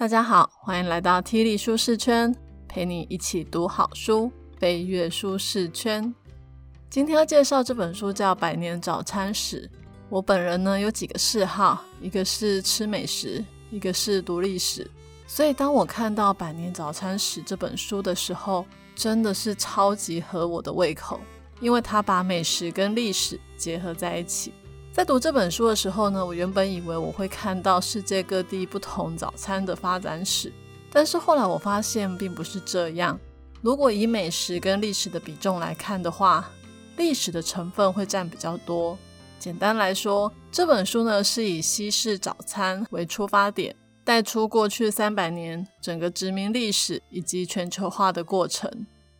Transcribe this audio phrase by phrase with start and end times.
[0.00, 2.34] 大家好，欢迎来到 T 力舒适圈，
[2.66, 6.14] 陪你一起读好书，飞跃舒适圈。
[6.88, 9.70] 今天要介绍这本书叫《百年早餐史》。
[10.08, 14.90] 我本人呢有几个嗜好，一个是吃美食，一个是读历史。
[15.26, 18.64] 所以当我看到《百年早餐史》这本书的时候，
[18.94, 21.20] 真的是超级合我的胃口，
[21.60, 24.50] 因为它把美食跟历史结合在一起。
[24.92, 30.52] 在读这本书的时候呢，我原本以为我会看到世界各地不同早餐的发展史，
[30.92, 33.18] 但是后来我发现并不是这样。
[33.62, 36.50] 如果以美食跟历史的比重来看的话，
[36.96, 38.98] 历史的成分会占比较多。
[39.38, 48.68] 简单来说，这本书呢是以西式早餐为出发点，带出过去三百年整个殖民历史以及全球化的过程。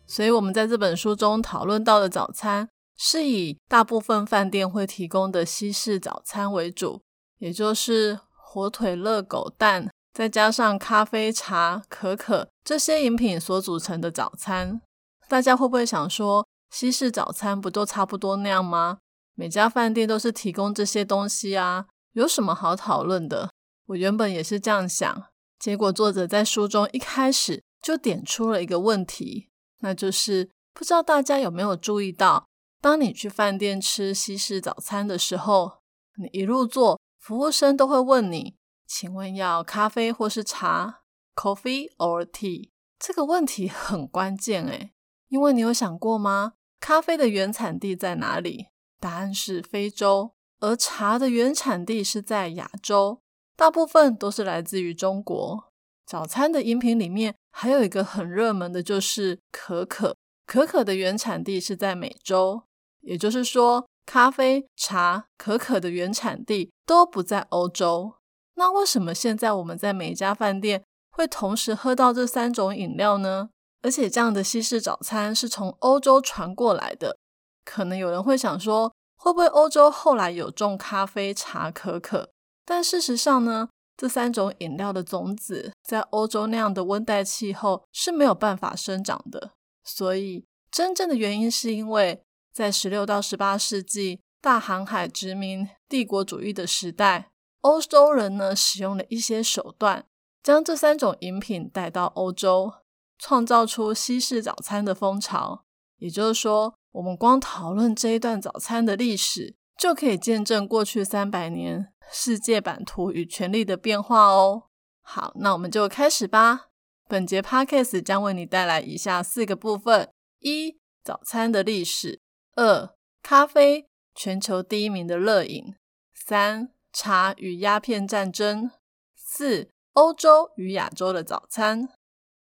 [0.05, 2.67] 所以，我们在这本书中讨论到的早餐。
[3.03, 7.01] 是以大部分饭店会提供的西式早餐为主，
[7.39, 14.79] 也就是火腿、热狗、蛋，再加上咖啡、茶、可可这些饮品所组成的早餐。
[15.27, 18.99] 大家会不会想说，西式早餐不都差不多那样吗？
[19.33, 23.49] 每家饭店都是提供这些东西啊，有什么好讨论的？
[23.87, 25.23] 我原本也是这样想，
[25.57, 32.45] 结果作者在书中一开始就点出了一个问题，那就是不知道大家有没有注意到。
[32.81, 35.81] 当你去饭店吃西式早餐的时候，
[36.17, 38.55] 你一入座，服务生都会问你
[38.87, 41.03] ：“请问要咖啡或是茶
[41.35, 44.93] ？Coffee or tea？” 这个问题很关键诶，
[45.27, 46.53] 因为你有想过吗？
[46.79, 48.69] 咖啡的原产地在哪里？
[48.99, 53.21] 答案是非洲，而茶的原产地是在亚洲，
[53.55, 55.71] 大部分都是来自于中国。
[56.07, 62.63] 早餐的饮品里面还有一个很热门的，就是可可，可可的原产地是在美洲。
[63.01, 68.13] 也就是说，咖啡、茶、可可的原产地都不在欧洲。
[68.55, 73.49] 那为什么现在我们在每一家饭店会同时喝到这三种饮料呢？
[73.81, 77.17] 而且这样的西式早餐是从欧洲传过来的。
[77.65, 82.29] 可能有人会想说，会不会欧洲后来有种咖啡、茶、可可？
[82.65, 89.51] 但事实上呢，这三种饮料的种子在欧洲那样的温带气候是没有办法生长的。
[89.83, 92.21] 所以，真正的原因是因为。
[92.53, 97.31] 在十六到十八世纪大航海殖民帝国主义的时代，
[97.61, 100.05] 欧洲人呢使用了一些手段，
[100.43, 102.73] 将这三种饮品带到欧洲，
[103.17, 105.65] 创造出西式早餐的风潮。
[105.97, 114.63] 也就是说，我们光讨论这一段早餐的历史，就可以见证过去三百年世界版图与权力的变化哦。
[115.03, 116.69] 好，那我们就开始吧。
[117.07, 120.09] 本节 podcast 将为你带来以下四个部分：
[120.39, 122.19] 一、早餐的历史。
[122.55, 125.75] 二、咖啡，全球第一名的热饮。
[126.13, 128.71] 三、茶与鸦片战争。
[129.15, 131.89] 四、欧洲与亚洲的早餐。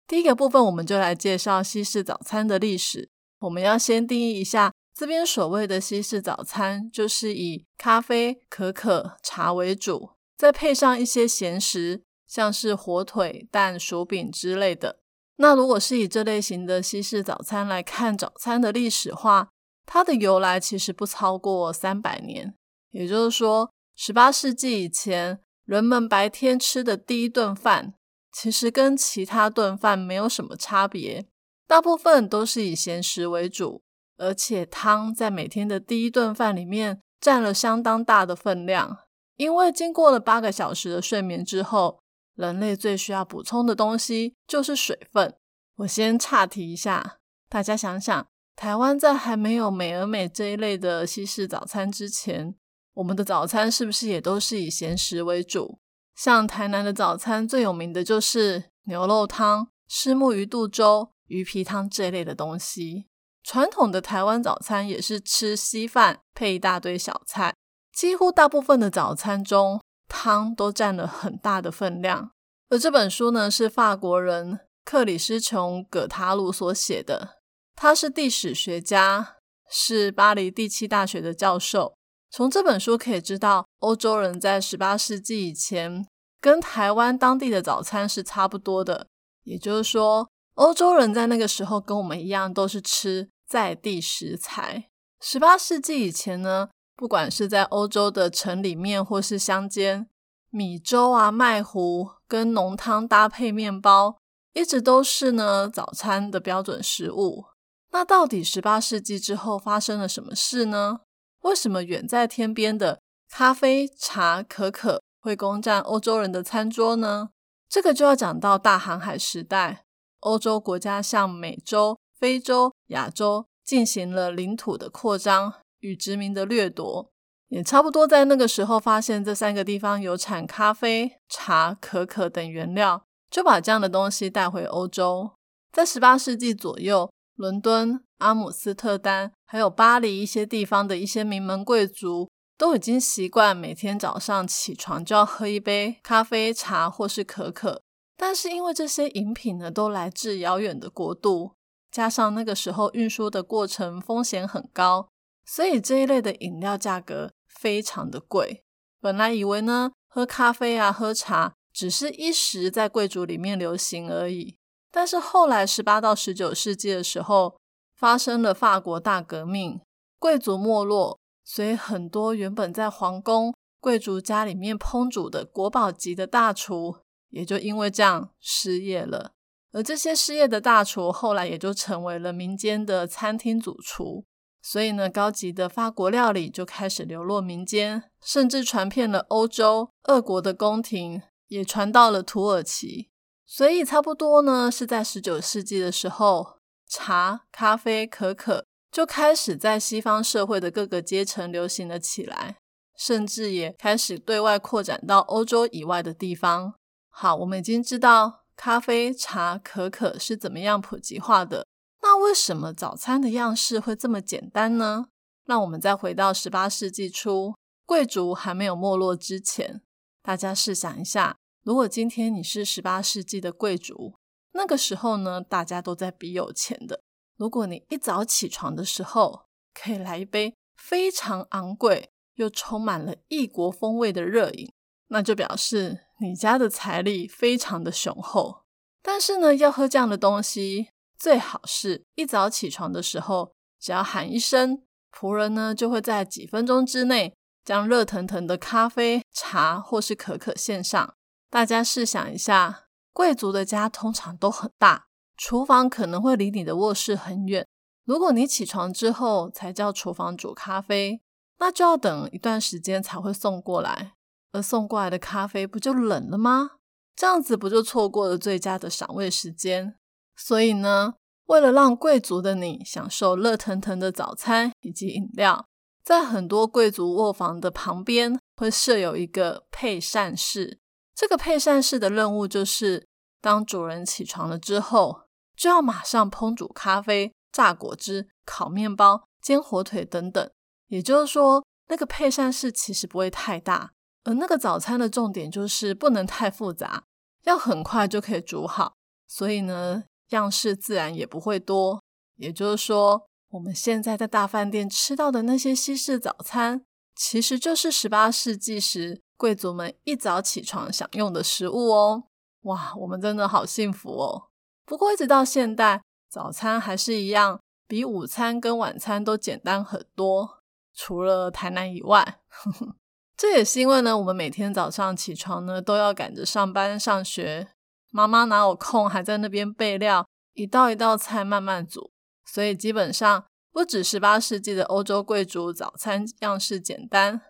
[0.07, 3.11] 第一个部分，我们就来介绍西式早餐的历史。
[3.41, 14.99] 我们要先定义一下，这边所谓的西式早餐，就是以咖啡、可可、茶为主，再配上一些咸食，像是火腿、蛋、薯饼之类的。
[15.37, 19.49] 那如果是以这类型的西式早餐来看早餐的历史话，
[19.95, 22.55] 它的由来其实不超过三百年，
[22.93, 27.93] 也就是说，十八世纪以前，人们白天吃的第一顿饭，
[28.33, 31.27] 其实跟其他顿饭没有什么差别，
[31.67, 33.83] 大部分都是以咸食为主，
[34.17, 38.97] 而且汤在每天的第一顿饭里面占了相当大的分量。
[39.37, 42.01] 因为经过了八个小时的睡眠之后，
[42.35, 45.37] 人类最需要补充的东西就是水分。
[45.77, 47.19] 我先岔题一下，
[47.51, 48.27] 大家想想。
[48.55, 52.55] 台湾在还没有美而美这一类的西式早餐之前，
[52.95, 55.79] 我们的早餐是不是也都是以咸食为主？
[56.15, 63.07] 像台南的早餐最有名的就是牛肉汤、虱目鱼肚粥、鱼皮汤这一类的东西。
[63.43, 67.55] 传统的台湾早餐也是吃稀饭配一大堆小菜，
[67.93, 72.31] 几乎大部分的早餐中汤都占了很大的分量。
[72.69, 77.42] 而这本书呢，是法国人克里斯琼·葛塔鲁所写的。
[77.75, 79.37] 他是历史学家，
[79.69, 81.95] 是巴黎第七大学的教授。
[82.31, 86.07] 从这本书可以知道，欧洲人在十八世纪以前
[86.41, 89.07] 跟台湾当地的早餐是差不多的。
[89.45, 94.89] 也就是说，欧洲人在那个时候跟我们一样，都是吃在地食材。
[95.21, 100.09] 十八世纪以前呢，不管是在欧洲的城里面或是乡间，
[100.51, 104.17] 米粥啊、麦糊跟浓汤搭配面包，
[104.55, 107.47] 一直都是呢早餐的标准食物。
[107.93, 111.01] 那到底十八世纪之后发生了什么事呢？
[111.43, 117.31] 为什么远在天边的咖啡、茶、可可会攻占欧洲人的餐桌呢？
[117.69, 119.85] 这个就要讲到大航海时代，
[120.21, 127.11] 欧洲国家向美洲、非洲、亚洲进行了领土的扩张与殖民的掠夺，
[127.49, 135.33] 也差不多在那个时候发现这三个地方有产咖啡、茶、可可等原料，就把这样的东西带回欧洲。
[135.73, 137.11] 在十八世纪左右，
[137.43, 142.31] 伦敦、阿姆斯特丹还有巴黎一些地方的一些名门贵族。
[142.57, 147.83] 都已经习惯每天早上起床就要喝一杯咖啡、茶或是可可，
[148.17, 151.57] 但是因为这些饮品呢都来自遥远的国度，
[151.91, 155.09] 加上那个时候运输的过程风险很高，
[155.45, 158.63] 所以这一类的饮料价格非常的贵。
[159.01, 164.57] 本来以为呢喝咖啡啊、喝茶只是一时在贵族里面流行而已，
[164.93, 167.57] 但是后来十八到十九世纪的时候，
[167.97, 169.81] 发生了法国大革命，
[170.19, 171.19] 贵族没落。
[171.45, 176.99] 所以，很多原本在皇宫贵族家里面烹煮的国宝级的大厨，
[177.31, 179.33] 也就因为这样失业了。
[179.73, 184.25] 而这些失业的大厨，后来也就成为了民间的餐厅主厨。
[184.61, 189.91] 所以呢，高级的法国料理就开始流落民间，甚至传遍了欧洲。
[190.05, 193.09] 俄国的宫廷也传到了土耳其。
[193.47, 196.59] 所以，差不多呢，是在十九世纪的时候，
[196.89, 198.65] 茶、咖啡、可可。
[198.91, 202.59] 就开始在西方社会的各个阶层流行了起来，
[202.95, 206.75] 甚至也开始对外扩展到欧洲以外的地方。
[207.09, 211.67] 好，我们已经知道咖啡、茶、可可是怎么样普及化的。
[212.03, 215.07] 那为什么早餐的样式会这么简单呢？
[215.47, 217.55] 让我们再回到十八世纪初，
[217.87, 219.81] 贵族还没有没落之前，
[220.23, 224.15] 大家试想一下，如果今天你是十八世纪的贵族，
[224.53, 227.01] 那个时候呢，大家都在比有钱的。
[227.37, 234.73] 如果你一早起床的时候可以来一杯非常昂贵又充满了异国风味的热饮，
[235.09, 238.65] 那就表示你家的财力非常的雄厚。
[239.01, 244.83] 但是呢，要喝这样的东西，最好是一早起床的时候，只要喊一声，
[245.13, 251.15] 仆人呢就会在几分钟之内将热腾腾的咖啡、茶或是可可献上。
[251.53, 255.09] 大家试想一下，贵族的家通常都很大。
[255.37, 257.67] 厨房可能会离你的卧室很远。
[258.07, 261.21] 如果你起床之后才叫厨房煮咖啡，
[261.59, 264.15] 那就要等一段时间才会送过来。
[264.53, 266.71] 而送过来的咖啡不就冷了吗？
[267.15, 269.97] 这样子不就错过了最佳的赏味时间？
[270.35, 271.17] 所以呢，
[271.49, 275.67] 为了让贵族的你享受热腾腾的早餐以及饮料，
[276.03, 280.79] 在很多贵族卧房的旁边会设有一个配膳室。
[281.23, 283.07] 这个配膳室的任务就是，
[283.41, 285.23] 当主人起床了之后。
[285.55, 290.51] 就要马上烹煮咖啡、榨果汁、烤面包、煎火腿等等。
[290.89, 293.93] 也就是说，那个配膳室其实不会太大，
[294.25, 297.05] 而那个早餐的重点就是不能太复杂，
[297.45, 298.95] 要很快就可以煮好。
[299.29, 302.03] 所以呢，样式自然也不会多。
[302.39, 306.83] 也就是说，我们现在在大饭店吃到的那些西式早餐，
[307.15, 312.23] 其实就是十八世纪时贵族们一早起床享用的食物哦。
[312.61, 314.45] 哇，我们真的好幸福哦！
[314.87, 320.63] 不过，一直到现代，早餐还是一样，比午餐跟晚餐都简单很多。
[320.95, 322.39] 除了台南以外，
[323.37, 327.67] 这也是因为呢，我们每天早上起床呢，都要赶着上班上学，
[328.13, 332.13] 妈妈哪有空还在那边备料，一道一道菜慢慢煮。
[332.45, 337.41] 所以基本上，不止十八世纪的欧洲贵族早餐样式简单，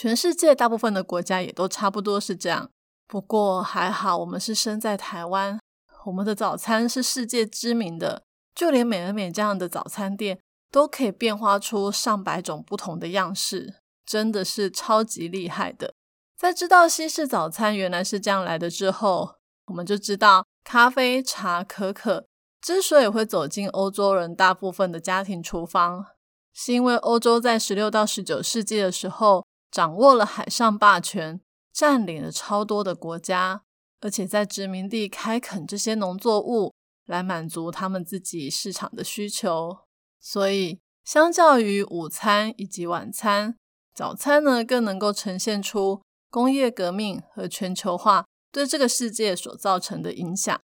[0.00, 2.70] 全世界大部分的国家也都差不多是这样。
[3.08, 5.58] 不过还好，我们是生在台湾。
[6.04, 8.22] 我们的早餐是世界知名的，
[8.54, 10.38] 就连美而美这样的早餐店
[10.70, 15.92] 都可以变化出上百种不同的样式，真的是超级厉害的。
[16.36, 19.34] 在知道西式早餐原来是这样来的之后，
[19.66, 22.24] 我们就知道咖啡、茶、可可
[22.60, 26.06] 之所以会走进欧洲人大部分的家庭厨房，
[26.54, 31.40] 是因为欧洲在十六到十九世纪的时候掌握了海上霸权，
[31.72, 33.62] 占领了超多的国家。
[34.00, 36.72] 而且在殖民地开垦这些农作物，
[37.06, 39.78] 来满足他们自己市场的需求。
[40.20, 43.56] 所以，相较于午餐以及晚餐，
[43.92, 50.60] 早餐呢更能够呈现出工业革命和全球化对这个世界所造成的影响。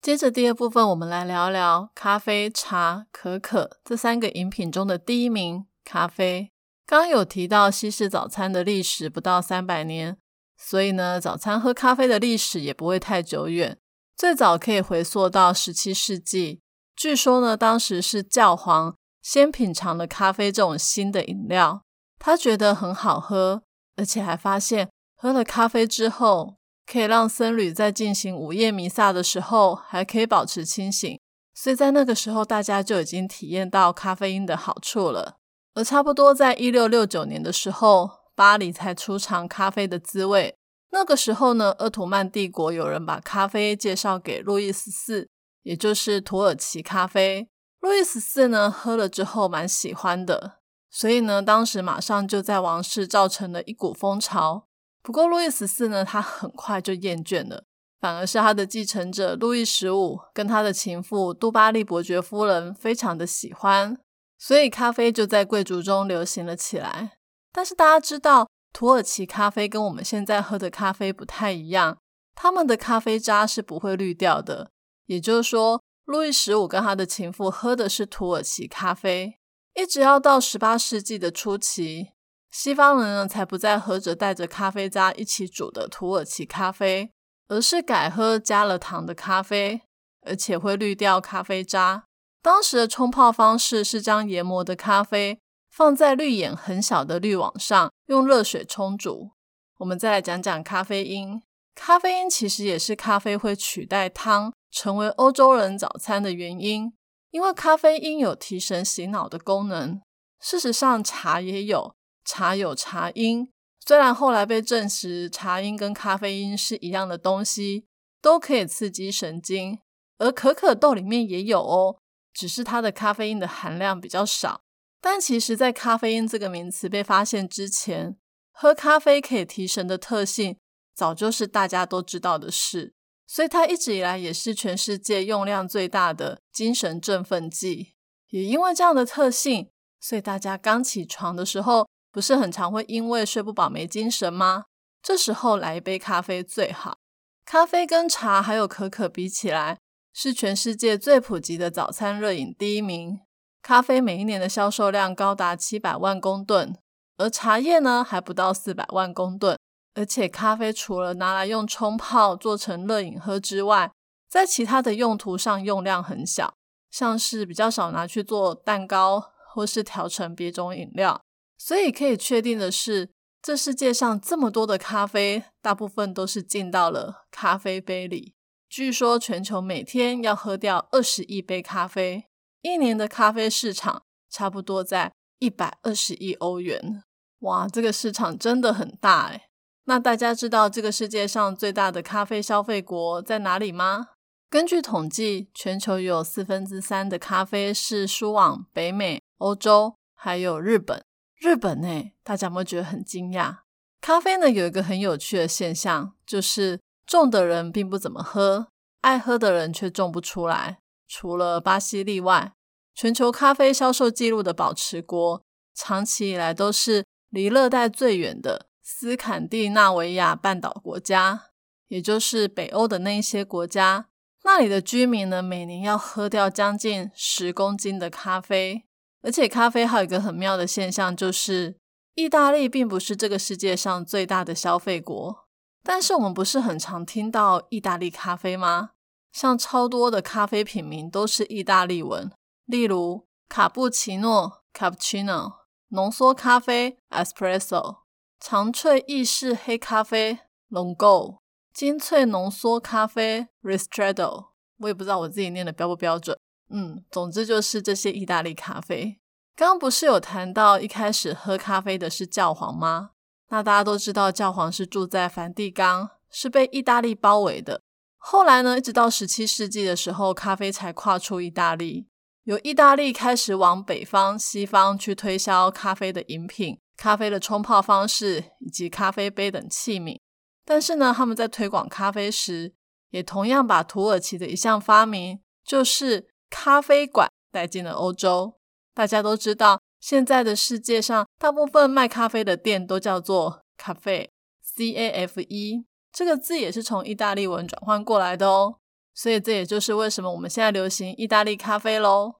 [0.00, 6.50] 接着，第二部分我们来聊聊咖啡、茶、可可这三个饮品中的第一名——咖啡。
[6.88, 10.16] 刚有提到西式早餐的历史不到三百年。
[10.56, 13.78] 所以呢，早餐喝咖啡的历史也不会太久远，
[14.16, 16.60] 最早可以回溯到十七世纪。
[16.96, 21.82] 据说呢，当时是教皇先品尝了咖啡这种新的饮料，
[22.18, 23.62] 他觉得很好喝，
[23.96, 26.56] 而且还发现喝了咖啡之后
[26.90, 31.20] 可以让僧侣在进行午夜弥撒的时候还可以保持清醒。
[31.54, 35.37] 所以在那个时候，大家就已经体验到咖啡因的好处了。
[35.78, 40.56] 而差不多在一六六九年的时候，巴黎才出尝咖啡的滋味。
[40.90, 45.28] 那个时候呢，鄂图曼帝国有人把咖啡介绍给路易十四，
[45.62, 47.48] 也就是土耳其咖啡。
[47.78, 50.54] 路易十四呢喝了之后蛮喜欢的，
[50.90, 54.66] 所以呢，当时马上就在王室造成了一股风潮。
[55.00, 57.62] 不过路易十四呢，他很快就厌倦了，
[58.00, 63.96] 反而是他的继承者路易十五跟他的情妇杜巴利伯爵夫人非常的喜欢，
[64.38, 67.18] 所以咖啡就在贵族中流行了起来。
[67.52, 71.98] 但是大家知道，土耳其咖啡跟我们现在喝的咖啡不太一样，
[72.34, 74.70] 他们的咖啡渣是不会滤掉的，
[75.06, 75.82] 也就是说。
[76.04, 79.38] 路易十五跟他的情妇喝的是土耳其咖啡，
[79.74, 82.12] 一直要到十八世纪的初期，
[82.50, 87.10] 西方人呢才不再喝着带着咖啡渣一起煮的土耳其咖啡，
[87.48, 89.82] 而是改喝加了糖的咖啡，
[90.22, 92.04] 而且会滤掉咖啡渣。
[92.42, 95.40] 当时的冲泡方式是将研磨的咖啡
[95.70, 99.30] 放在滤眼很小的滤网上，用热水冲煮。
[99.78, 101.42] 我们再来讲讲咖啡因，
[101.74, 104.52] 咖啡因其实也是咖啡会取代汤。
[104.70, 106.92] 成为欧洲人早餐的原因，
[107.30, 109.98] 因为咖啡因有提神醒脑的功能。
[110.40, 113.50] 事实上，茶也有，茶有茶因。
[113.86, 117.86] 虽然后来被证实茶因跟咖啡因是一样的东西，
[118.20, 119.78] 都可以刺激神经。
[120.18, 121.96] 而可可豆里面也有哦，
[122.38, 124.60] 只是它的咖啡因的含量比较少。
[125.00, 128.16] 但其实，在咖啡因这个名词被发现之前，
[128.52, 130.56] 喝咖啡可以提神的特性，
[130.94, 132.94] 早就是大家都知道的事。
[133.26, 137.94] 所以它一直以来也是全世界用量最大的精神振奋剂。
[138.28, 144.66] 也因为这样的特性，所以大家刚起床的时候，不是很常会因为睡不饱没精神吗？
[145.02, 146.98] 这时候来一杯咖啡最好。
[147.44, 149.78] 咖啡跟茶还有可可比起来，
[150.20, 153.20] 是全世界最普及的早餐热饮第一名。
[153.62, 156.76] 咖啡每一年的销售量高达七百万公吨，
[157.18, 159.56] 而茶叶呢还不到四百万公吨。
[159.94, 163.92] 而且咖啡除了拿来用冲泡做成热饮喝之外，
[164.28, 166.52] 在其他的用途上用量很小，
[166.90, 171.20] 像是比较少拿去做蛋糕或是调成别种饮料。
[171.58, 173.08] 所以可以确定的是，
[173.40, 178.34] 这世界上这么多的咖啡，大部分都是进到了咖啡杯里。
[178.68, 182.26] 据说全球每天要喝掉二十亿杯咖啡，
[182.60, 187.02] 一年的咖啡市场差不多在一百二十亿欧元。
[187.40, 189.48] 哇，这个市场真的很大哎！
[189.84, 194.08] 那大家知道这个世界上最大的咖啡消费国在哪里吗？
[194.50, 201.02] 根据统计，全球有四分之三的咖啡是输往北美、欧洲，还有日本。
[201.36, 203.58] 日本呢，大家有没有觉得很惊讶？
[204.00, 208.68] 咖啡呢有一个很有趣的现象，就是种的人并不怎么喝，
[209.00, 210.78] 爱喝的人却种不出来。
[211.08, 212.52] 除了巴西例外，
[212.94, 215.42] 全球咖啡销售记录的保持国，
[215.74, 218.66] 长期以来都是离热带最远的。
[218.82, 221.46] 斯堪的纳维亚半岛国家，
[221.88, 224.08] 也就是北欧的那一些国家，
[224.44, 228.84] 那里的居民呢，每年要喝掉将近十公斤的咖啡。
[229.22, 231.76] 而且咖啡还有一个很妙的现象，就是
[232.14, 235.47] 意大利并不是这个世界上最大的消费国，
[235.88, 238.90] 但是我们不是很常听到意大利咖啡吗？
[239.32, 242.30] 像超多的咖啡品名都是意大利文，
[242.66, 245.54] 例如卡布奇诺 （cappuccino）、
[245.88, 248.00] 浓缩咖啡 （espresso）。
[248.38, 251.38] 长萃意式黑咖啡 Longo，
[251.72, 254.48] 精粹浓缩咖啡 Ristretto，
[254.80, 256.38] 我也不知道我自己念的标不标准。
[256.68, 259.18] 嗯，总之就是这些意大利咖啡。
[259.56, 263.12] 刚刚不是有谈到一开始喝咖啡的是教皇吗？
[263.50, 267.82] 那大家都知道教皇是住在梵蒂冈，是被意大利包围的。
[268.16, 272.06] 后来呢，一直到十七世纪的时候，咖啡才跨出意大利，
[272.44, 276.78] 由意大利开始往北方、西方去推销咖啡的饮品。
[276.98, 280.18] 咖啡的冲泡方式以及咖啡杯等器皿，
[280.64, 282.74] 但是呢，他们在推广咖啡时，
[283.10, 288.54] 也同样把土耳其的一项发明，就是咖啡馆带进了欧洲。
[288.92, 294.30] 大家都知道，现在的世界上大部分卖咖啡的店都叫做咖啡
[294.62, 298.76] （C A F E），这个字也是从意大利文转换过来的哦。
[299.14, 302.36] 所以这也就是为什么我们现在流行意大利咖啡喽。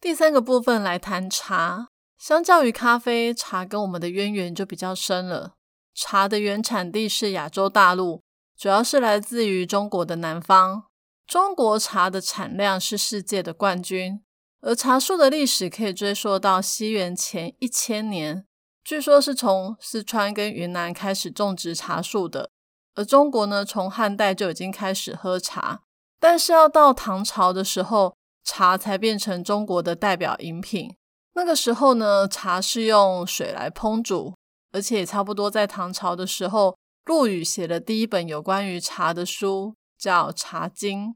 [0.00, 1.88] 第三个部分来谈茶。
[2.16, 5.54] 相较于咖啡，茶跟我们的渊源就比较深了。
[5.94, 8.22] 茶的原产地是亚洲大陆，
[8.56, 10.84] 主要是来自于中国的南方。
[11.26, 14.22] 中国茶的产量是世界的冠军，
[14.66, 18.46] 而茶树的历史可以追溯到西元前一千年，
[18.82, 22.48] 据说是从四川跟云南开始种植茶树的。
[22.94, 25.82] 而中国呢，从汉代就已经开始喝茶，
[26.18, 30.96] 但是要到唐朝的时候，茶才变成中国的代表饮品。
[31.34, 34.34] 那个时候呢，茶是用水来烹煮，
[34.72, 41.08] 而且差不多在唐朝的时候，陆羽写了第一本有关于茶的书，叫《茶经》。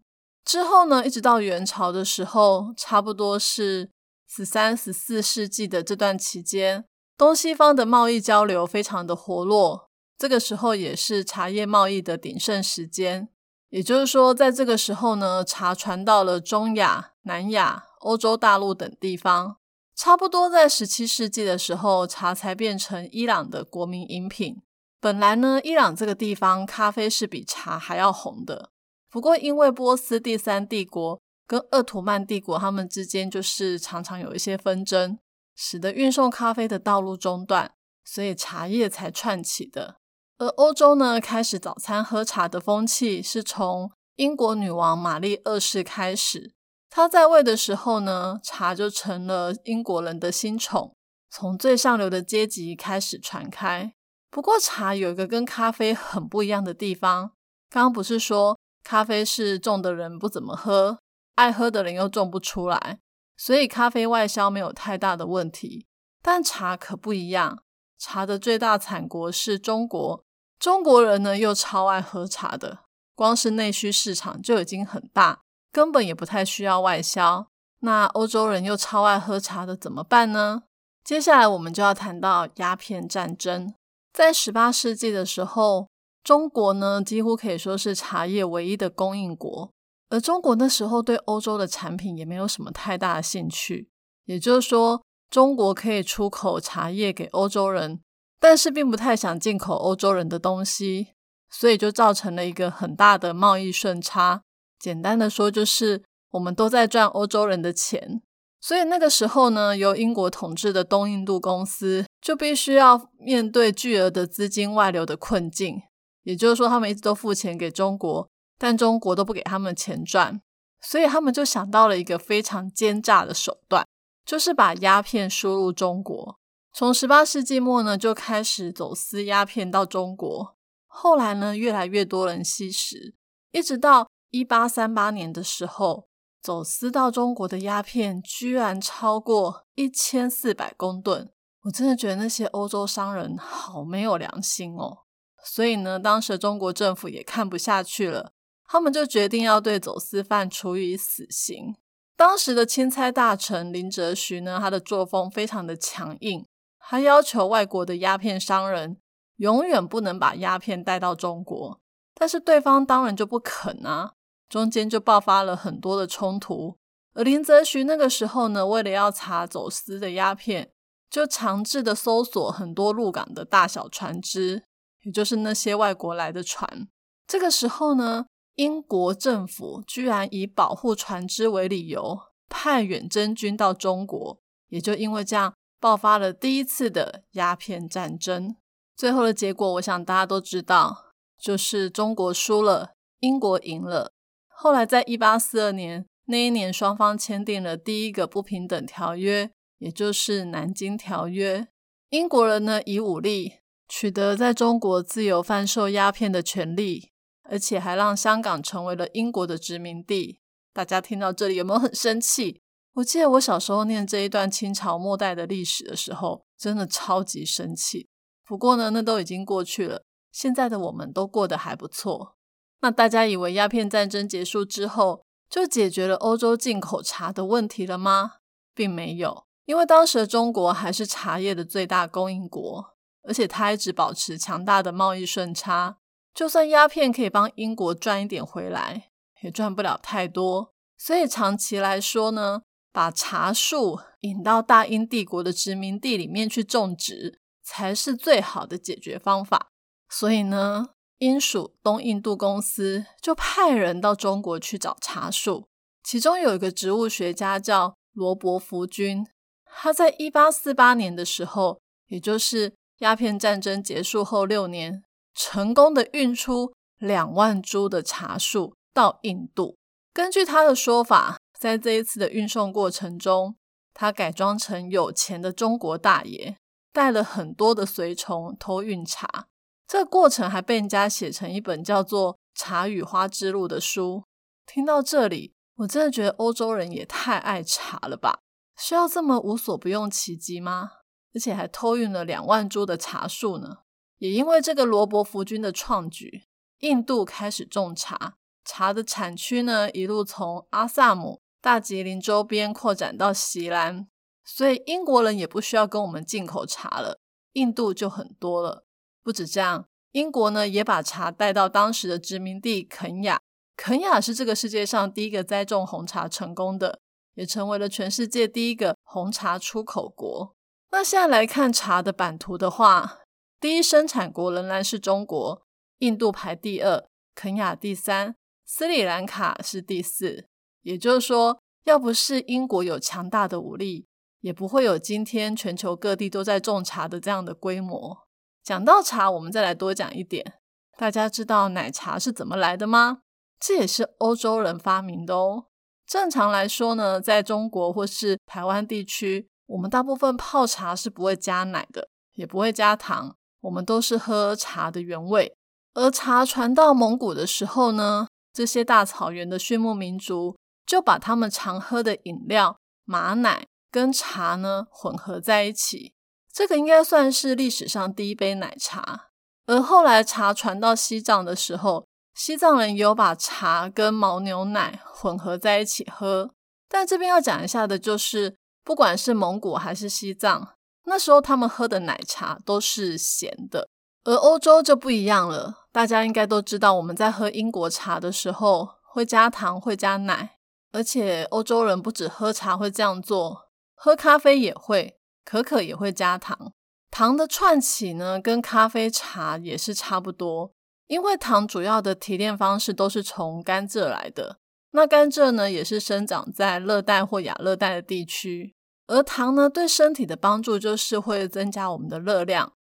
[0.48, 3.90] 之后呢，一直到元朝的时候，差不多是
[4.26, 6.86] 十三、十四世纪的这段期间，
[7.18, 9.90] 东西方的贸易交流非常的活络。
[10.16, 13.28] 这个时候也是茶叶贸易的鼎盛时间。
[13.68, 19.58] 也就是说，在这个时候呢，茶传到了中亚、南亚、欧洲大陆等地方。
[19.94, 24.62] 差不多在十七世纪的时候，茶才变成伊朗的国民饮品。
[24.98, 28.70] 本来呢，伊朗这个地方咖啡是比茶还要红的。
[29.10, 35.18] 不过，因为波斯第三帝国跟鄂图曼帝国他们之间就是常常有一些纷争，
[35.56, 37.72] 使得运送咖啡的道路中断，
[38.04, 39.96] 所以茶叶才串起的。
[40.36, 46.52] 而欧洲呢，开始早餐喝茶的风气是从英国女王玛丽二世开始。
[46.90, 50.94] 他在位的时候呢，茶就成了英国人的新宠，
[51.30, 53.92] 从最上流的阶级开始传开。
[54.30, 57.32] 不过，茶有一个跟咖啡很不一样的地方。
[57.70, 58.58] 刚刚不是说
[58.88, 61.00] 咖啡是种的人不怎么喝，
[61.34, 63.00] 爱喝的人又种不出来，
[63.36, 65.84] 所以咖啡外销没有太大的问题。
[66.22, 67.62] 但茶可不一样，
[67.98, 70.24] 茶的最大产国是中国，
[70.58, 72.78] 中国人呢又超爱喝茶的，
[73.14, 75.42] 光是内需市场就已经很大。
[75.70, 80.62] 根本也不太需要外销，那欧洲人又超爱喝茶的怎么办呢？
[81.04, 83.74] 接下来我们就要谈到鸦片战争。
[84.14, 85.88] 在十八世纪的时候，
[86.22, 89.70] 中国呢几乎可以说是茶叶唯一的供应国，
[90.10, 93.88] 而中国那时候对欧洲的产品也没有什么太大的兴趣。
[94.26, 98.00] 也就是说，中国可以出口茶叶给欧洲人，
[98.38, 101.08] 但是并不太想进口欧洲人的东西，
[101.50, 104.42] 所以就造成了一个很大的贸易顺差。
[104.78, 108.20] 简单的说，就是我们都在赚欧洲人的钱，
[108.60, 115.82] 所以那个时候呢，由英国统治的东印度公司就必须要面对巨额的资金外流的困境。
[116.28, 120.42] 也就是说，他们一直都付钱给中国，但中国都不给他们钱赚，
[120.82, 123.86] 所以他们就想到了一个非常奸诈的手段，
[124.26, 126.38] 就是把鸦片输入中国。
[126.74, 133.14] 从十八世纪末呢，就开始走私鸦片到中国，后来呢，越来越多人吸食，
[133.52, 134.08] 一直到。
[134.30, 136.06] 一八三八年的时候，
[136.42, 141.32] 走私到中国的鸦片居然超过一千四百公吨。
[141.62, 144.98] 我真的觉得那些欧洲商人好没有良心哦。
[145.44, 148.32] 所以呢，当时中国政府也看不下去了，
[148.66, 151.76] 他们就决定要对走私犯处以死刑。
[152.16, 156.44] 当时的钦差大臣林则徐呢，他的作风非常的强硬，
[156.78, 158.98] 他要求外国的鸦片商人
[159.36, 161.80] 永远不能把鸦片带到中国，
[162.14, 164.14] 但是对方当然就不肯啊。
[164.48, 166.78] 中间就爆发了很多的冲突，
[167.12, 170.72] 而林则徐那个时候呢，为了要查走私的鸦片，
[171.10, 174.64] 就强制的搜索很多入港的大小船只，
[175.02, 176.88] 也就是那些外国来的船。
[177.26, 188.56] 这个时候呢，英国政府居然以保护船只为理由，派远征军到中国，也就因为这样爆发了第一次的鸦片战争。
[188.96, 194.10] 最后的结果，我想大家都知道，就是中国输了，英国赢了。
[194.48, 201.60] 后来，在一八四二年那一年，双方签订了第一个不平等条约，也就是《南京条约》。
[202.08, 203.58] 英国人呢，以武力
[203.88, 207.10] 取得在中国自由贩售鸦片的权利，
[207.42, 210.40] 而且还让香港成为了英国的殖民地。
[210.72, 212.60] 大家听到这里有没有很生气？
[212.94, 218.08] 我记得我小时候念这一段清朝末代的历史的时候，真的超级生气。
[218.44, 222.36] 不过呢，那都已经过去了，现在的我们都过得还不错。
[222.80, 228.34] 那大家以为鸦片战争结束之后就解决了欧洲进口茶的问题了吗？
[228.74, 232.96] 并没有，因为当时的中国还是茶叶的最大供应国，
[233.28, 235.98] 而且它一直保持强大的贸易顺差。
[236.34, 239.10] 就算鸦片可以帮英国赚一点回来，
[239.42, 240.72] 也赚不了太多。
[240.96, 242.62] 所以长期来说呢，
[242.92, 249.68] 把茶树引到大英帝国的殖民地里面去种植，才是最好的解决方法。
[250.08, 250.88] 所以呢。
[251.20, 255.66] 英属东印度公司就派人到中国去找茶树，
[256.04, 259.26] 其中有一个植物学家叫罗伯福君，
[259.64, 269.76] 他在一八四八年的时候，也就是鸦片战争结束后六年，成功的运出两万株的茶树到印度。
[270.12, 273.54] 根据他的说法，在这一次的运送过程中，
[273.94, 276.56] 他改装成有钱的中国大爷，
[276.92, 279.46] 带了很多的随从偷运茶。
[279.86, 284.24] 这个过程还被人家写成一本叫做《茶与花之路》的书。
[284.66, 288.40] 听到这里，我真的觉得欧洲人也太爱茶了吧？
[288.76, 290.90] 需要这么无所不用其极吗？
[291.34, 293.78] 而且还偷运了两万株的茶树呢？
[294.18, 296.48] 也因为这个罗伯福军的创举，
[296.80, 304.08] 印度开始种茶，茶的产区呢一路从阿萨姆、大吉林周边扩展到锡兰，
[304.44, 307.20] 所以英国人也不需要跟我们进口茶了，
[307.52, 308.84] 印度就很多了。
[309.22, 313.40] 不止这样，英国呢也把茶带到当时的殖民地肯雅，
[313.76, 316.98] 肯雅是这个世界上第一个栽种红茶成功的，
[317.34, 320.56] 也成为了全世界第一个红茶出口国。
[320.90, 323.20] 那现在来看茶的版图的话，
[323.60, 325.62] 第一生产国仍然是中国，
[325.98, 330.46] 印度排第二，肯雅第三，斯里兰卡是第四。
[330.82, 334.06] 也就是说，要不是英国有强大的武力，
[334.40, 338.26] 也不会有今天全球各地都在种茶的这样的规模。
[338.62, 340.54] 讲到茶，我们再来多讲一点。
[340.96, 343.20] 大家知道奶茶是怎么来的吗？
[343.60, 345.66] 这也是欧洲人发明的哦。
[346.06, 355.54] 正常来说呢，在中国或是台湾地区，我们大部分泡茶是不会加奶的，也不会加糖，我们都是喝茶的原味。
[355.94, 366.12] 而茶传到蒙古的时候呢，这些大草原的畜牧民族就把他们常喝的饮料马奶跟茶呢混合在一起。
[366.52, 369.28] 这个应该算是历史上第一杯奶茶，
[369.66, 376.50] 而后来茶传到西藏的时候，西藏人也有把茶跟牦牛奶混合在一起喝。
[376.88, 378.56] 但这边要讲一下的就是，
[378.88, 380.66] 不管是蒙古还是西藏，
[381.04, 383.86] 那时候他们喝的奶茶都是咸的，
[384.24, 385.80] 而欧洲就不一样了。
[385.92, 390.56] 大家应该都知道，我们在喝英国茶的时候会加糖、会加奶，
[390.90, 395.18] 而且欧洲人不止喝茶会这样做，喝咖啡也会。
[395.44, 396.72] 可可也会加糖，
[397.10, 400.72] 糖的串起呢，跟咖啡茶也是差不多。
[401.08, 404.58] 因为糖主要的提炼方式都是从甘蔗来的，
[404.92, 408.74] 那甘蔗呢也是生长在热带或亚热带的地区，
[409.08, 412.72] 而糖呢对身体的帮助就是会增加我们的热量。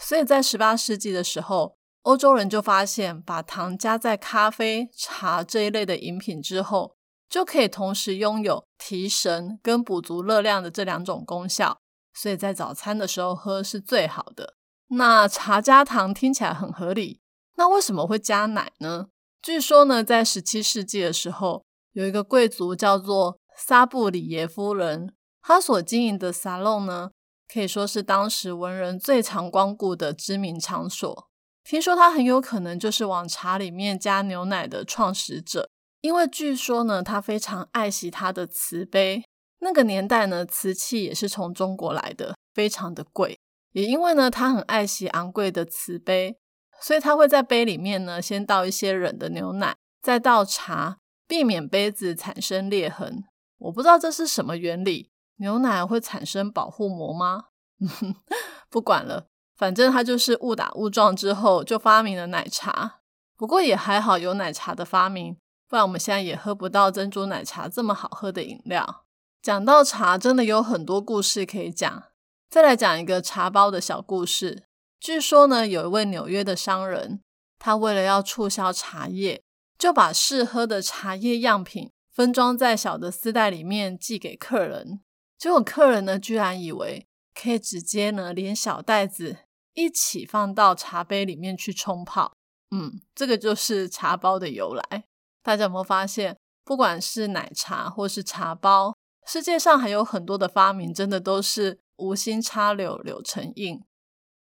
[0.00, 6.94] 所以在十八世纪的时候，欧洲人就发现，把糖加在咖啡、茶这一类的饮品之后，
[7.28, 11.78] 就可以同时拥有提神跟补足热量的这两种功效。
[12.14, 14.54] 所以在早餐的时候喝是最好的。
[14.88, 17.20] 那茶加糖听起来很合理，
[17.56, 19.08] 那为什么会加奶呢？
[19.42, 25.12] 据说呢，在十七世纪的时候，有一个贵族叫做萨布里耶夫人，
[25.48, 27.10] 他所经营的沙龙呢，
[27.50, 31.26] 可以说是当时文人最常光顾的知名场所。
[31.64, 35.70] 听说他很有可能就是往茶里面加牛奶的创始者，
[36.02, 39.24] 因为据说呢，他非常爱惜他的瓷杯。
[39.60, 43.38] 那个年代呢，瓷器也是从中国来的，非常的贵。
[43.72, 46.36] 也因为呢，他很爱惜昂贵的瓷杯，
[46.82, 53.24] 所以他会在杯里面呢，先倒一些冷的牛奶，再倒茶，避免杯子产生裂痕。
[53.56, 57.46] 我不知道这是什么原理，牛奶会产生保护膜吗？
[58.70, 63.00] 不管了，反正他就是误打误撞之后就发明了奶茶。
[63.36, 65.36] 不过也还好有奶茶的发明，
[65.68, 69.04] 不然我们现在也喝不到珍珠奶茶这么好喝的饮料。
[69.40, 72.02] 讲到茶，真的有很多故事可以讲。
[72.50, 74.64] 再来讲一个茶包的小故事。
[74.98, 77.20] 据说呢，有一位纽约的商人，
[77.58, 79.42] 他为了要促销茶叶，
[79.78, 85.00] 就把试喝的茶叶样品分装在小的丝带里面寄给客人。
[85.38, 89.38] 结果客人呢，居然以为可以直接呢连小袋子
[89.74, 92.32] 一起放到茶杯里面去冲泡。
[92.70, 95.04] 嗯，这个就是茶包的由来。
[95.42, 98.94] 大家有没有发现，不管是奶茶或是茶包？
[99.24, 103.82] 世界上还有很多的发明，真的都是无心插柳柳成荫。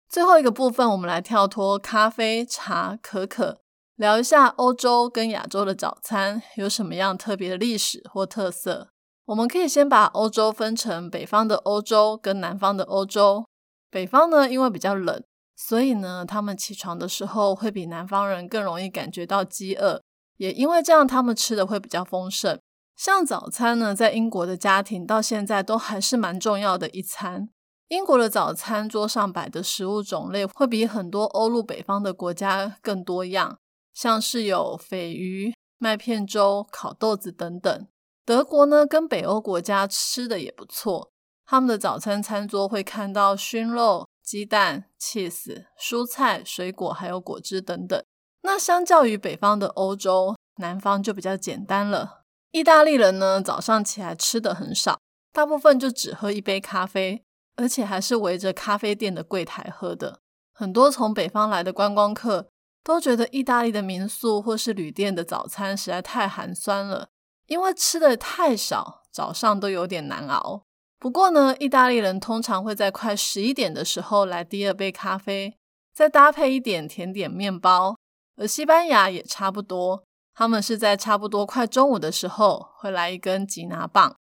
[0.10, 3.62] 最后一个部分，我们来跳脱咖啡、茶、可可，
[3.96, 8.93] 聊一下欧洲跟亚洲的早餐有什么样特别的历史或特色。
[9.26, 13.46] 我们可以先把欧洲分成北方的欧洲跟南方的欧洲。
[13.90, 15.24] 北方呢，因为比较冷，
[15.56, 20.02] 所以呢，他们起床的时候会比南方人更容易感觉到饥饿，
[20.38, 22.60] 也因为这样，他们吃的会比较丰盛。
[22.98, 27.50] 像早餐呢，在英国的家庭到现在都还是蛮重要的一餐。
[27.88, 33.58] 英国的早餐桌上摆的食物种类会比很多欧陆北方的国家更多样，
[33.94, 37.88] 像是有鲱鱼、麦片粥、烤豆子等等。
[38.26, 41.12] 德国呢，跟北欧国家吃的也不错，
[41.46, 48.02] 他们的早餐餐桌会看到熏肉、鸡蛋、cheese、蔬菜、水果还有果汁等等。
[48.44, 52.24] 那相较于北方的欧洲，南方就比较简单了。
[52.52, 55.00] 意大利人呢，早上起来吃的很少，
[55.34, 57.24] 大部分就只喝一杯咖啡，
[57.56, 60.20] 而且还是围着咖啡店的柜台喝的。
[60.54, 62.48] 很多从北方来的观光客
[62.84, 67.10] 都觉得意大利的民宿或是旅店的早餐实在太寒酸了，
[67.54, 70.64] 因为吃的太少，早上都有点难熬。
[70.98, 75.56] 不过呢，意大利人通常会在快十一点的时候来第二杯咖啡，
[75.94, 77.96] 再搭配一点甜点面包。
[78.38, 84.16] 而西班牙也差不多，他们是在差不多快中午的时候会来一根吉拿棒。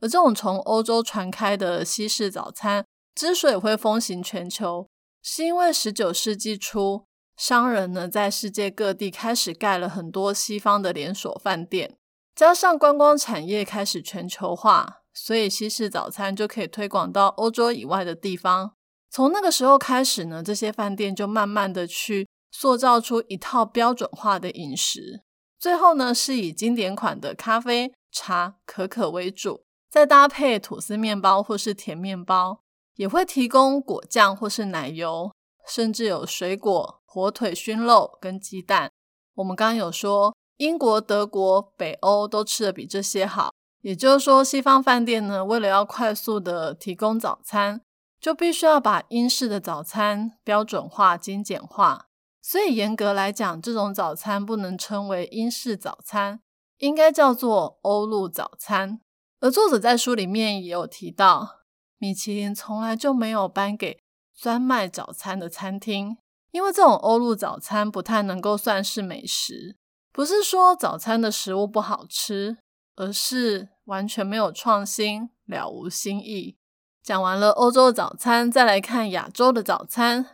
[0.00, 4.86] 而这种从欧洲传开的西式早餐之所以会风行全球，
[5.24, 7.04] 是因为十九世纪初，
[7.36, 11.96] 商人呢在世界各地开始盖了很多西方的连锁饭店，
[12.36, 18.72] 加上观光产业开始全球化，所以西式早餐就可以推广到欧洲以外的地方。
[19.08, 25.22] 从那个时候开始呢，这些饭店就慢慢的去塑造出一套标准化的饮食，
[25.58, 32.60] 最后呢是以经典款的咖啡、茶、可可为主，再搭配吐司面包或是甜面包。
[32.96, 35.30] 也会提供果酱或是奶油，
[35.66, 38.90] 甚至有水果、火腿、熏肉跟鸡蛋。
[39.34, 43.52] 我们刚刚有说，英国、德国、北欧都吃的比这些好。
[43.82, 47.80] 也就是说，西方饭店呢，为了要快速的提供早餐，
[48.20, 52.06] 就必须要把英式的早餐标准化、精简化。
[52.42, 56.40] 所以严格来讲，这种早餐不能称为英式早餐，
[56.78, 59.00] 应该叫做欧陆早餐。
[59.40, 61.60] 而作者在书里面也有提到。
[61.98, 63.98] 米其林从来就没有颁给
[64.34, 66.18] 专卖早餐的餐厅，
[66.50, 69.76] 因为这种欧陆早餐不太能够算是美食。
[70.16, 72.56] 不是说早餐的食物不好吃，
[72.94, 76.56] 而是完全没有创新，了无新意。
[77.02, 80.24] 讲完了欧洲的早餐，再来看亚洲的早餐。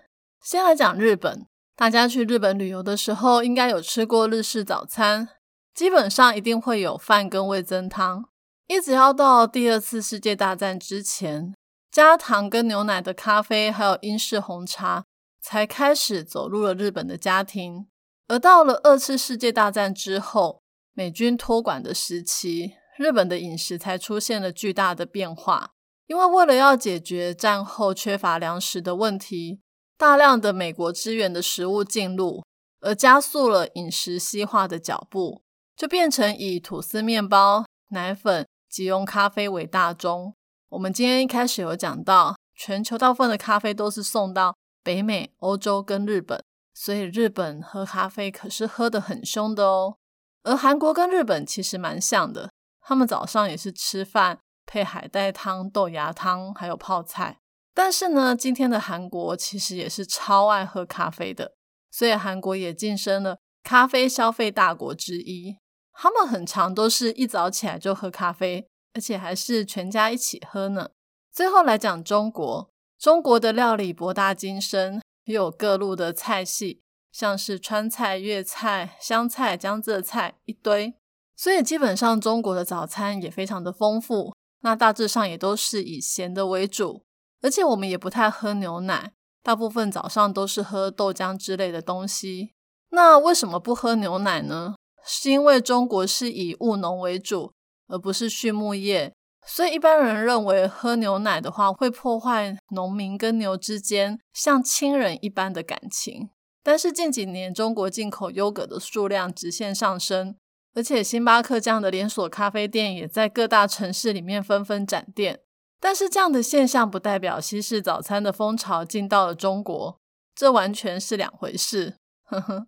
[0.40, 5.29] 先来讲日本，大家去日本旅游的时候，应该有吃过日式早餐，
[5.75, 8.27] 基本上一定会有饭跟味增汤。
[8.68, 11.53] 一直要到第二次世界大战之前，
[11.90, 15.05] 加糖跟牛奶的咖啡还有英式红茶
[15.40, 17.88] 才开始走入了日本的家庭。
[18.33, 20.62] 而到了二次世界大战之后，
[20.95, 25.73] 美军托管的时期，日本的饮食才出现了巨大的变化。
[26.07, 29.61] 因为为了要解决战后缺乏粮食的问题，
[29.99, 32.42] 大量的美国支援的食物进入，
[32.81, 35.42] 而加速了饮食西化的脚步，
[35.77, 38.47] 就变成以吐司面包、奶粉。
[38.66, 40.35] 即用咖啡为大宗。
[40.71, 46.42] 我们今天一开始有讲到，全球大部分的咖啡都是送到北美、欧洲跟日本，
[46.75, 49.97] 所以日本喝咖啡可是喝得很凶的哦。
[50.45, 57.39] 而韩国跟日本其实蛮像的，他们早上也是吃饭配海带汤、豆芽汤，还有泡菜。
[57.75, 61.55] 但是呢，今天的韩国其实也是超爱喝咖啡的，
[61.91, 65.57] 所以韩国也晋升了咖啡消费大国之一。
[65.95, 70.91] 他们很常都是一早起来就喝咖啡，而且还是全家一起喝呢。
[71.33, 80.95] 最后来讲中国，中国的料理博大精深，也有各路的菜系，像是川菜、粤菜、湘菜、江浙菜一堆，
[81.37, 84.35] 所以基本上中国的早餐也非常的丰富。
[84.61, 87.05] 那大致上也都是以咸的为主，
[87.41, 92.53] 而且我们也不太喝牛奶，大部分早上都是喝豆浆之类的东西。
[92.91, 94.77] 那为什么不喝牛奶呢？
[95.05, 97.53] 是因为中国是以务农为主，
[97.89, 99.13] 而不是畜牧业，
[99.46, 106.31] 所以一般人认为喝牛奶的话会破坏农民跟牛之间像亲人一般的感情。
[106.62, 110.37] 但是近几年，中国进口优格的数量直线上升，
[110.74, 115.40] 而且星巴克这样的连锁咖啡店也在各大城市里面纷纷展店。
[115.81, 119.98] 但是这样的现象不代表西式早餐的风潮进到了中国，
[120.37, 121.96] 这完全是两回事。
[122.24, 122.66] 呵呵。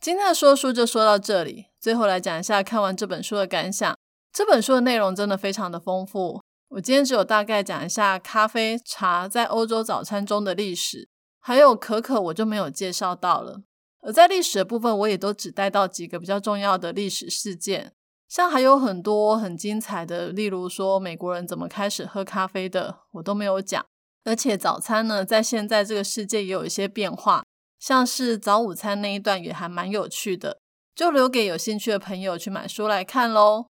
[0.00, 1.66] 今天的说书就说到这里。
[1.80, 3.96] 最后来讲一下看完这本书的感想。
[4.36, 6.42] 这本书的内容真的非常的丰富。
[6.68, 11.08] 我今天只有大概讲一下咖啡、茶在欧洲早餐中的历史，
[11.40, 13.62] 还有可可我就没有介绍到了。
[14.02, 17.94] 而在历史的部分，我也都只带到几个比较重要的历史事件，
[18.28, 23.82] 像还有很多很精彩的，例如说美国人怎么开始喝咖啡的，我都没有讲。
[24.24, 27.42] 而且早餐呢，在现在这个世界也有一些变化。
[27.80, 30.58] 像是早午餐那一段也还蛮有趣的，
[30.94, 33.68] 就留给有兴趣的朋友去买书来看喽。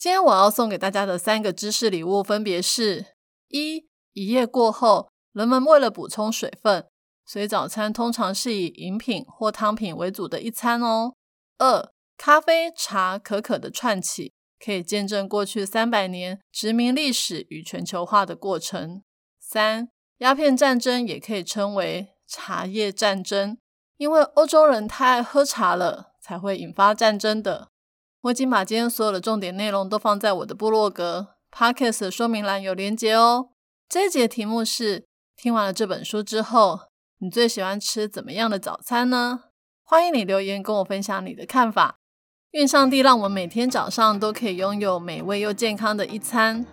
[0.00, 3.04] 今天我要送给大家的三个知识礼物分别是：
[3.48, 6.86] 一、一夜过后，人们为了补充水分，
[7.26, 11.12] 所以早餐通常是以饮品或汤品为主的一餐哦。
[11.58, 19.02] 二、咖啡、茶、可可的串起，可以见证过去三百年殖民历史与全球化的过程。
[19.38, 22.14] 三、鸦片战争也可以称为。
[22.26, 23.58] 茶叶战争，
[23.98, 27.69] 因为欧洲人太爱喝茶了，才会引发战争的。
[28.22, 33.48] 我已经把今天所有的重点内容都放在我的部落格 podcast 的说明栏有连结哦。
[33.88, 35.06] 这一节题目是：
[35.36, 36.80] 听完了这本书之后，
[37.20, 39.44] 你最喜欢吃怎么样的早餐呢？
[39.82, 41.96] 欢迎你留言跟我分享你的看法。
[42.50, 46.66] 愿上帝让我们每天早上都可以拥有美味又健康的一餐，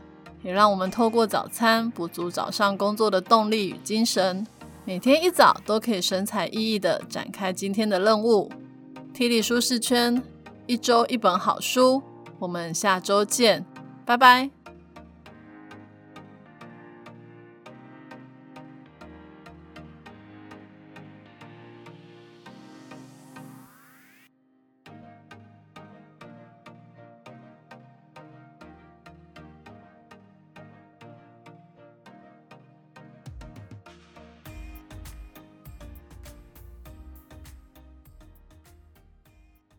[0.43, 4.45] 也让我们透过早餐补足早上工作的动力与精神。
[4.83, 8.51] 每天一早都可以神采奕奕的展开今天的任务。
[9.13, 10.21] 体力舒适圈，
[10.67, 12.03] 一周一本好书。
[12.39, 13.65] 我们下周见，
[14.05, 14.56] 拜拜。